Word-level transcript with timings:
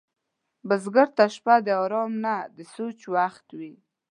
بزګر 0.67 1.07
ته 1.17 1.25
شپه 1.35 1.55
د 1.65 1.67
آرام 1.83 2.11
نه، 2.23 2.35
د 2.55 2.57
سوچ 2.73 2.99
وخت 3.15 3.45
وي 3.57 3.73